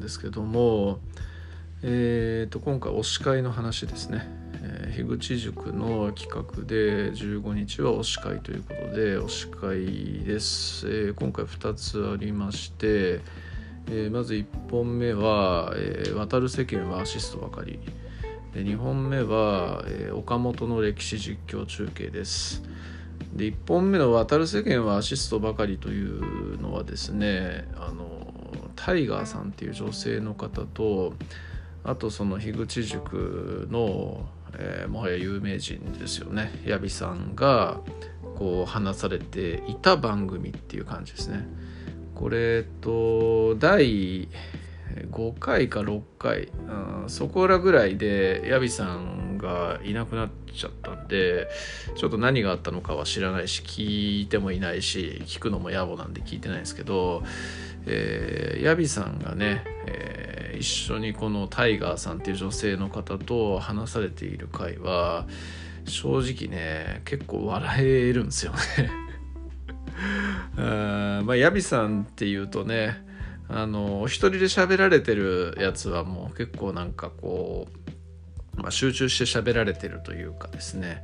[0.00, 0.98] んですけども、
[1.82, 4.26] えー、と今回推し会の話ですね、
[4.62, 13.20] えー、樋口塾の企画で15日は推し会ということで推し会です、えー、今回2つありまして、
[13.88, 17.78] えー、まず1本目は、えー「渡る世間はアシストばかり」
[18.54, 22.62] で2本目は、えー、岡本の歴史実況中継です。
[23.36, 28.09] で1本目の「渡る世間はアシストばかり」というのはですねあの
[28.84, 31.14] タイガーさんっていう女性の方と
[31.84, 37.80] あとその樋口塾の、えー、もはや有名人ですよね矢部さんが
[38.36, 41.46] こう話されていた番組っていう感じですね。
[42.14, 44.28] これと第
[45.10, 46.48] 5回か6回、
[47.02, 51.48] うん、そこらぐらいでヤビさんがいなくなっちゃったんで
[51.96, 57.22] ちょっと何があったのかは知らないし聞いてもいないし聞くのも野暮なんで聞いてないんですけど、
[57.86, 65.26] えー、ヤビさんがね、えー、一緒にこのタイガーさんっていう女性の方と話されている回は
[65.86, 68.58] 正直ね結構笑えるんですよね。
[70.56, 73.09] あ まあヤビさんっていうとね
[73.52, 77.66] あのお一人で喋られてるやつはもう結構なんかこ
[78.56, 81.02] う、まあ、集中して喋られてるというかですね。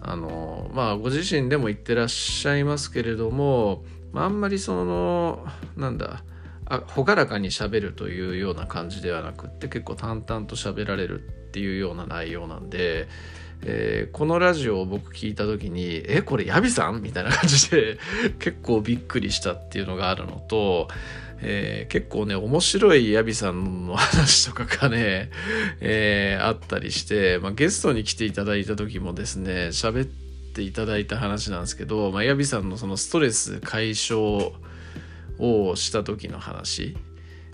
[0.00, 6.24] あのまあご自身でも言ってらっしゃいますけれども、まあ、あんまりそのなんだ
[6.66, 13.08] あ朗らかに喋るというような感じではなくって結構淡々と喋られるっていうような内容なんで、
[13.64, 17.98] えー、このラジオを僕聞いた時に「えこれヤビさん?」みたいな感じで
[18.38, 20.88] 結構びっくりしたっていうのがあるのと
[21.44, 25.28] えー、結構ね、面白いヤビさんの話とかがね、
[25.80, 34.52] えー、あったりして、まあ、ゲストに来ていただいた時もですね、喋っていただいた話なんですけど、まあ、ヤビさんのそのストレス解消
[35.38, 36.96] をした時の話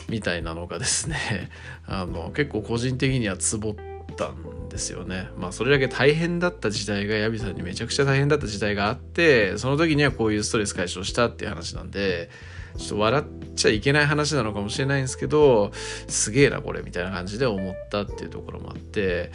[0.08, 1.48] みたいなのがですね、
[1.88, 5.30] あの、結構個人的にはツボってたんですよね。
[5.38, 12.28] まあそれだけ大変だった時代がヤビさんにめちゃくちゃ大変だった時代があってその時にはこういうストレス解消したっていう話なんで
[12.76, 15.72] ちょっと笑っちゃいけない話なのかもしれないんですけど
[16.08, 19.30] すげえなこれみたいな感じで思ったっていうところもあって、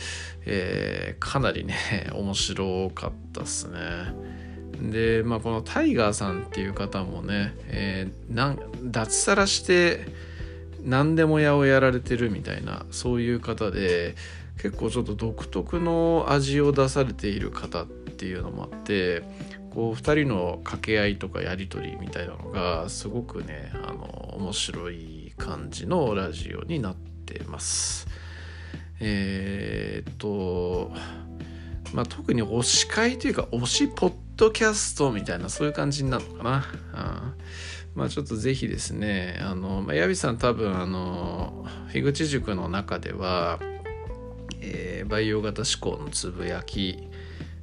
[0.46, 1.76] えー、かなりね
[2.14, 3.80] 面白かったっすね。
[4.82, 10.08] でまあこのタイガーさんっていう方もね、えー、なん脱サラして
[10.84, 14.16] 何でも屋をやられてるみたいなそういう方で
[14.58, 19.24] 結構ちょっと独特の味を出されている方っていうのもあって
[19.72, 28.08] こう2人の掛け合いとかやり取りみたいなのがすごくねあの面白い感じのラジオになってます。
[29.00, 30.92] えー、っと
[31.94, 36.66] まあ特に推し会というか推しポッドキャストみたいなそういう感じになるのかな。
[37.28, 37.44] うん
[37.96, 43.60] まあちょっとぜひですねあの、まあ、矢部さん多分あの樋口塾の中では、
[44.64, 47.10] えー、培養型思考のつぶやき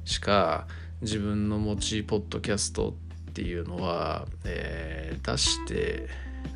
[0.05, 0.67] しか
[1.01, 2.95] 自分の持ちポッドキャスト
[3.29, 6.07] っていうのは、えー、出して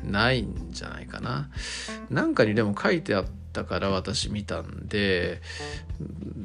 [0.04, 1.50] ないんじゃないかな。
[2.10, 5.40] なんかにでも書いてあったから私見たんで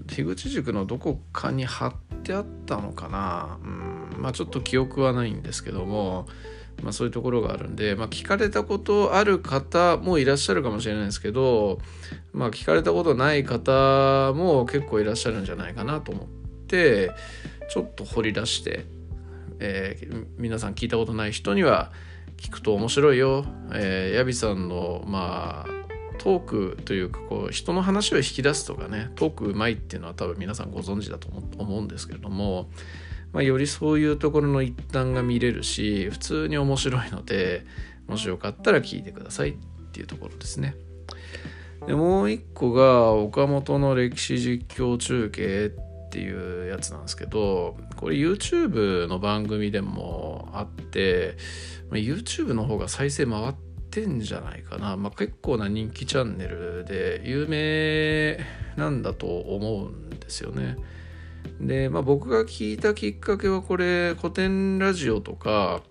[0.07, 6.28] 樋口塾のどこかに貼ってあったのかな、うん、まあちょっと記憶はないんですけども、
[6.81, 11.79] まあ、そういうところがあるんで、まあ、聞かれたことある方もいらっしゃるかもしれないですけど、
[12.33, 16.27] まあ、聞かれたことない方も結構いらっしゃるんじゃないかなと思っ
[16.67, 17.11] て
[17.69, 18.85] ちょっと掘り出して、
[19.59, 21.91] えー、皆さん聞いたことない人には
[22.37, 23.45] 聞くと面白いよ。
[23.73, 25.81] えー、ヤビさんのまあ
[26.17, 31.27] トークというかこう人の話を引き出すとかねトークうまいっていうのは多分皆さんご存知だと
[31.57, 32.69] 思うんですけれども、
[33.33, 37.65] まあ、よりそういうところの一端が見れるし普通に面白いので
[38.07, 39.53] もしよかったら聞いてくださいっ
[39.91, 40.75] ていうところですね。
[41.87, 45.71] でもう一個が岡本の歴史実況中継
[46.05, 51.37] っていうやつなんですけどこれ YouTube の番組でもあって
[51.89, 53.53] ま YouTube の方が再生回っ
[53.89, 58.37] てんじゃないかな、まあ、結構な人気チャンネルで有名
[58.75, 60.75] なんだと思うんですよね。
[61.59, 65.82] で、まあ、僕が聞いたきっかけはこれ古典ラジオとか、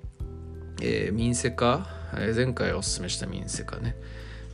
[0.83, 1.87] えー、民生化、
[2.35, 3.97] 前回おすすめした民生化ね。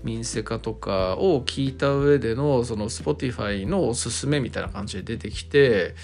[0.06, 5.94] 民生化とかを聞いた上でのその Spotify のおすすめみたいな感じで出てきて、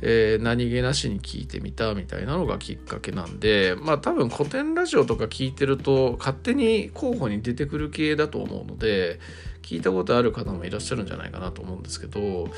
[0.00, 9.20] えー、何気なしに聞いてみたみたいなのがきっかけなんでまあ多分古典ラジオとか聞いてると勝手に候補に出てくる系だと思うので
[9.60, 12.48] 聞いたことある方もいらっしゃるんじゃないかなと思うんですけど、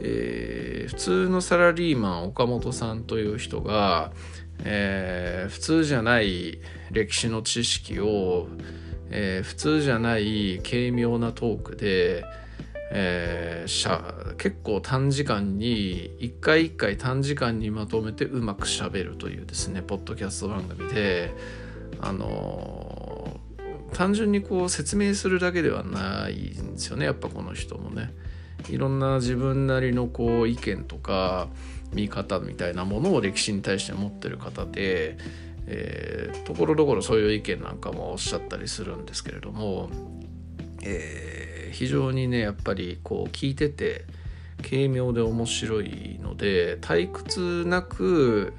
[0.00, 4.12] えー、普通のサラリーマン岡本さんという人が、
[4.64, 6.58] えー、普通じゃない
[6.90, 8.48] 歴史の知識を
[9.12, 12.24] えー、普通じゃない軽妙なトークで、
[12.90, 21.34] えー、結構短時間に一回一回短時間にまとめてうまくしゃべるというですねポッドキャスト番組で
[22.00, 28.12] あのー、単純にこう説明するだけではないんですよねやっぱこの人もね。
[28.68, 31.48] いろんな自分なりのこう意見とか
[31.92, 35.18] 見方みたいなものを歴史に対して持ってる方で、
[35.66, 39.90] えー、ところどころそういう意見なんかもおっしゃったりするんですけれども、
[40.82, 44.04] えー非常にねやっぱりこう聞いてて
[44.62, 48.52] 軽妙で面白いので退屈なく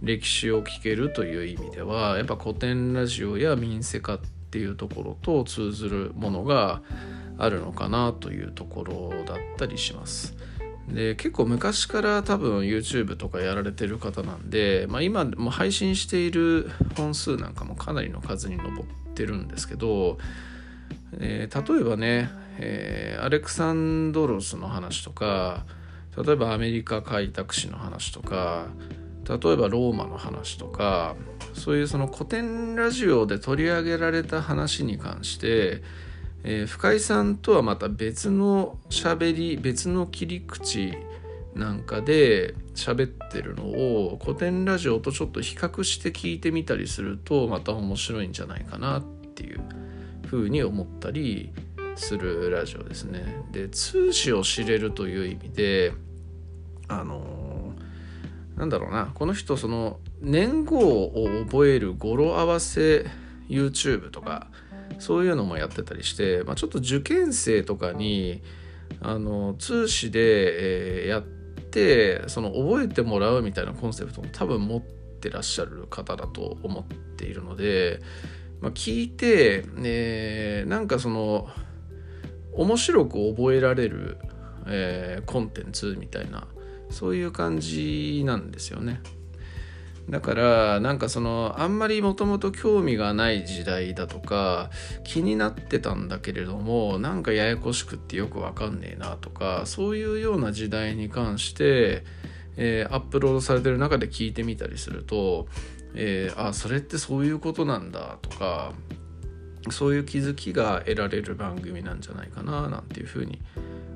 [0.00, 4.18] 歴史を聞けるという意味ではやっぱ古典ラジオや民生化っ
[4.50, 6.80] ていうところと通ずるものが
[7.36, 10.34] あるのかなというところだったりします。
[10.92, 18.84] で結構昔から多分 YouTube とかやられてる方なんで、まあ、今も配信している本数なんかもかなりの数に上っ
[19.14, 20.18] てるんですけど、
[21.18, 22.30] えー、例えばね
[22.62, 25.64] えー、アレクサンドロスの話とか
[26.16, 28.66] 例えばアメリカ開拓史の話とか
[29.26, 31.16] 例えばローマの話とか
[31.54, 35.82] そういうその古典ラジオで取り上げられた話に関して、
[36.42, 40.94] えー、深井さんとはまた別の喋り別の切り口
[41.54, 49.02] なんかで喋ってるのを古典ラジオとちょっと比較して聞いてみたりするとまた面白いんじゃないかなっ
[49.34, 49.60] ていう
[50.26, 51.52] ふうに思ったり
[51.96, 53.42] するラジオですね。
[53.50, 55.92] で通史を知れるという意味で
[56.88, 57.74] あの
[58.56, 63.06] なんだろうなこの人その年号を覚える語呂合わせ
[63.48, 64.48] YouTube とか
[65.00, 68.42] そういうのもやってたりして、まあ、ちょっと受験生とかに
[69.00, 76.84] あの通史で、えー、やってその覚えてもらうみたいなコンセプトも多分持ってらっしゃる方だと思っ
[77.16, 78.00] ているので、
[78.60, 81.48] まあ、聞いて、えー、なんかその
[82.52, 84.18] 面白く覚えられる、
[84.66, 86.46] えー、コンテンツみたいな
[86.90, 89.00] そういう感じなんですよね。
[90.10, 94.70] だからなんかそのあんまりもともと興味がない時代だとか
[95.04, 102.04] 気になってたんだけれどもなんかややこしくってよくわかんねえなとかそういうような時代に関して、
[102.56, 105.46] えー、アップロードされてる中で聞いてみたりすると、
[105.94, 108.72] えー、あそれってそういうことなんだとか
[109.70, 113.40] そういう気づきが得られる番組なんじゃないかななんていうふうに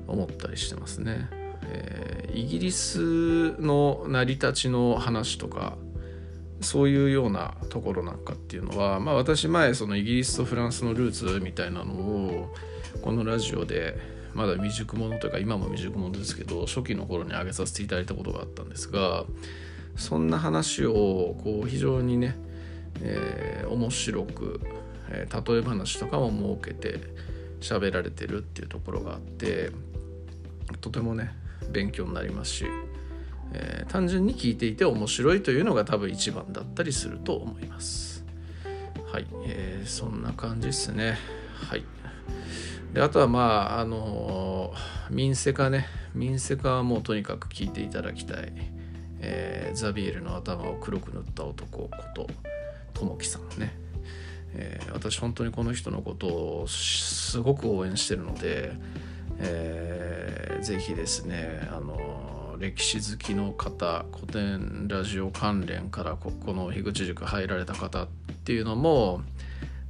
[0.07, 1.27] 思ったりしてますね。
[1.67, 5.77] えー、イギリスの成り立ちの話とか
[6.65, 12.53] そういうようなところなんかっていうのは、まあ、私前そのイギリスとフランスのルーツみたいなのを
[13.01, 13.97] このラジオで
[14.33, 19.25] まだ未熟者というか今も未熟者ですけど初期の頃に挙げさせていただいたことがあったんですが
[19.95, 22.35] そんな話をこう非常にね、
[23.01, 24.59] えー、面白く
[25.09, 26.99] えー、例え話とかも設けて
[27.61, 29.71] 喋られてるっていうところがあって
[30.81, 31.31] とてもね
[31.69, 32.65] 勉強になりますし、
[33.53, 38.25] えー、単純に聞いていて面白いというのが多分一番だったりすると思います。
[39.11, 41.17] はい、えー、そんな感じですね。
[41.53, 41.83] はい。
[42.93, 48.53] であとはまああのー、民生化ね民生化はもうとにかく聞いていただきたい、
[49.19, 52.27] えー、ザビエルの頭を黒く塗った男こと
[52.93, 53.85] ともきさんね
[54.57, 58.71] えー、私本当にこの人のことをすごく応援してるので、
[59.39, 68.07] えー、ぜひですねあの歴史好きの方古典ラジオ関連からここの樋口塾入られた方っ
[68.45, 69.21] ていうのも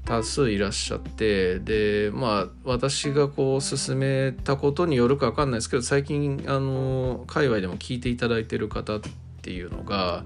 [0.05, 9.01] 多数いらっしゃってでまあ私がこう進めたことによるか分かんないですけど最近あの界隈でも聞いていただいてる方っ
[9.41, 10.23] ていうのが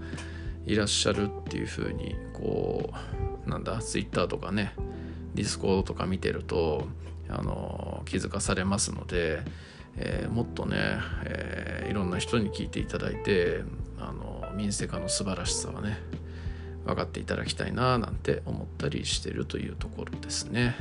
[0.66, 2.92] いらっしゃるっていうふうにこ
[3.48, 4.74] うなんだツイッターとかね
[5.34, 6.88] ディスコードとか見てると
[7.30, 9.42] あの気づかされますので、
[10.02, 10.78] えー、もっとね、
[11.26, 13.64] えー、いろんな人に聞いていただいて
[13.98, 15.98] あの民生化の素晴らしさはね
[16.86, 20.76] 分かっていただきたいななんて思ったりしてるというところですね。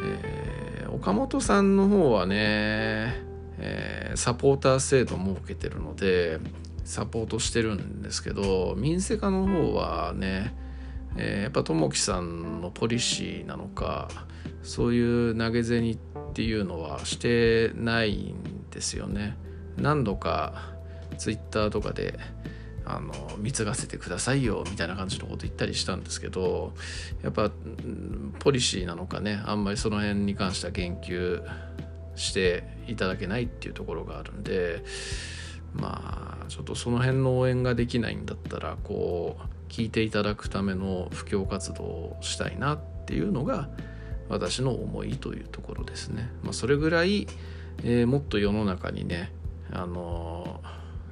[0.00, 3.22] うんえー、岡本さんの方はね、
[3.58, 6.38] え、サポーター制度を設けてるので
[6.84, 10.54] サポートしてるんですけど民生化の方はね、
[11.16, 14.08] えー、やっぱ友樹さんのポリシーなのか
[14.62, 15.96] そういう投げ銭っ
[16.34, 19.36] ていうのはしてないんですよね。
[19.76, 20.72] 何度か
[21.16, 22.18] ツイッターとかで
[22.84, 26.72] あの貢がせてくださいよみたいな感じのこと言ったりしたんですけど
[27.22, 27.50] やっぱ
[28.38, 31.42] ポリシーなのかねあんまりその辺に関しては言及
[32.14, 34.82] していただけないっていうところがあるんで
[35.74, 43.68] まあちょっとその辺の応援ができないんだったらこう聞いていただくための布教活動をしたいなっていうのが
[44.28, 46.30] 私の思いというところですね。
[46.42, 47.26] まあ、それぐらい、
[47.82, 49.32] えー、もっと世の中にね、
[49.70, 50.60] あの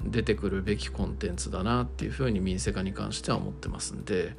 [0.05, 4.35] ー、出てくるべきコンテンツだなっていうふうに民生化に関しては思ってますんで、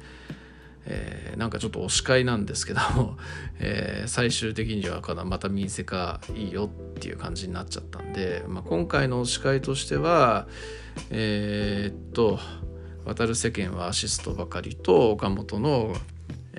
[0.91, 2.81] えー、なんかちょっとお司会なんですけど、
[3.59, 10.47] えー、最終的にはまた民生化いいよっていう感じになっちゃったんで、まあ、今回のお司会としては
[11.11, 12.39] えー、っと
[13.05, 15.95] 「渡る世間はアシストばかり」と岡本の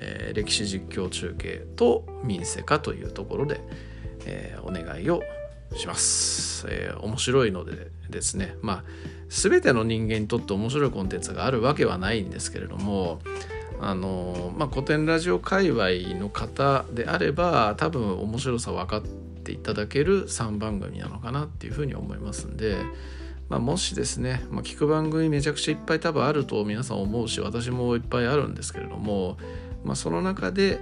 [0.01, 3.61] えー、歴史実況中継と民生化というところで、
[4.25, 5.21] えー、お願いを
[5.75, 8.83] します、えー、面白いのでですねまあ
[9.29, 13.19] 全ての人間にとって面白いコンテンツがあるわけはないんですけれども
[13.81, 22.77] あのまあ、古典ラジオ界隈の方であれば多分面白さ分かっていただける3番組なのかなっていうふうに思いますんで、
[23.49, 29.37] まあ、もしですね、まあ、聞く番組めちゃくちゃいっぱい多分あると皆さん思うし私もいっぱいあるんですけれども
[29.83, 30.79] まあ、その中で、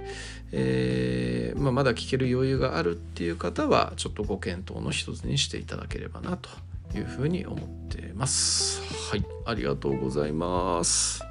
[0.52, 6.50] えーまあ、まだ聞ける余裕があるっていう方はちょっとご検討の一つにしていただければなと
[6.94, 8.82] いうふうに思ってます。
[9.10, 11.22] はい、ありがとうございます。